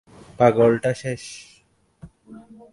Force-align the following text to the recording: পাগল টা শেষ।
পাগল 0.39 0.71
টা 0.83 0.91
শেষ। 1.01 1.23